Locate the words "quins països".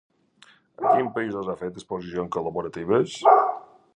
0.93-1.51